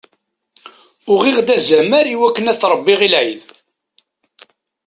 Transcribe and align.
Uɣeɣ-d 1.11 1.49
azamar 1.55 2.05
iwakken 2.07 2.49
ad 2.51 2.57
t-rebbiɣ 2.59 2.99
i 3.07 3.09
lɛid. 3.13 3.45